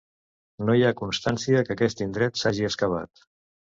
No 0.69 0.75
hi 0.77 0.85
ha 0.87 0.93
constància 1.01 1.61
que 1.67 1.75
aquest 1.75 2.03
indret 2.09 2.43
s'hagi 2.45 2.67
excavat. 2.71 3.27